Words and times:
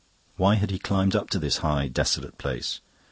Why 0.35 0.55
had 0.55 0.71
he 0.71 0.79
climbed 0.79 1.15
up 1.15 1.29
to 1.29 1.37
this 1.37 1.57
high, 1.57 1.87
desolate 1.87 2.39
place? 2.39 2.81